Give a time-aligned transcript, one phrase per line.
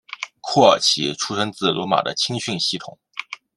[0.39, 2.97] 库尔奇出身自罗马的青训系统。